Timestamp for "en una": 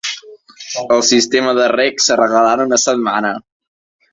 2.59-2.81